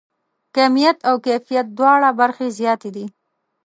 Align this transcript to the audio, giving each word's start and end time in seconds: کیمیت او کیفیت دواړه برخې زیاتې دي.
کیمیت 0.55 0.97
او 1.09 1.15
کیفیت 1.25 1.67
دواړه 1.77 2.09
برخې 2.19 2.47
زیاتې 2.59 2.89
دي. 2.95 3.05